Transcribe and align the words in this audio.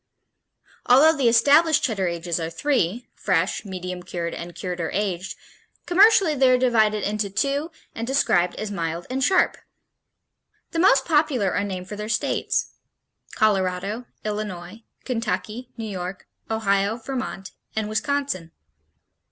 Although 0.87 1.15
the 1.15 1.29
established 1.29 1.83
Cheddar 1.83 2.07
ages 2.07 2.39
are 2.39 2.49
three, 2.49 3.07
fresh, 3.13 3.63
medium 3.65 4.01
cured, 4.01 4.33
and 4.33 4.55
cured 4.55 4.81
or 4.81 4.89
aged, 4.91 5.35
commercially 5.85 6.33
they 6.33 6.49
are 6.49 6.57
divided 6.57 7.03
into 7.03 7.29
two 7.29 7.69
and 7.93 8.07
described 8.07 8.55
as 8.55 8.71
mild 8.71 9.05
and 9.11 9.23
sharp. 9.23 9.57
The 10.71 10.79
most 10.79 11.05
popular 11.05 11.51
are 11.53 11.63
named 11.63 11.87
for 11.87 11.95
their 11.97 12.09
states: 12.09 12.71
Colorado, 13.35 14.07
Illinois, 14.25 14.81
Kentucky, 15.05 15.69
New 15.77 15.85
York, 15.85 16.27
Ohio, 16.49 16.97
Vermont 16.97 17.51
and 17.75 17.87
Wisconsin. 17.87 18.49